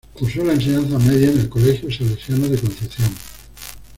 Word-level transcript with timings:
Cursó 0.15 0.43
la 0.43 0.53
enseñanza 0.53 0.97
media 0.97 1.29
en 1.29 1.41
el 1.41 1.47
Colegio 1.47 1.91
Salesianos 1.91 2.49
de 2.49 2.57
Concepción. 2.57 3.09